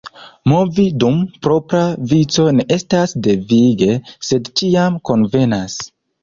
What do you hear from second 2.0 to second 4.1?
vico ne estas devige,